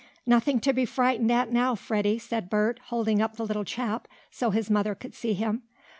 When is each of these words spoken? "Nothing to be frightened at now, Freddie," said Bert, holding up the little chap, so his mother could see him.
"Nothing 0.25 0.59
to 0.61 0.73
be 0.73 0.83
frightened 0.85 1.29
at 1.31 1.51
now, 1.51 1.75
Freddie," 1.75 2.17
said 2.17 2.49
Bert, 2.49 2.79
holding 2.85 3.21
up 3.21 3.35
the 3.35 3.45
little 3.45 3.63
chap, 3.63 4.07
so 4.31 4.49
his 4.49 4.67
mother 4.67 4.95
could 4.95 5.13
see 5.13 5.33
him. 5.33 5.61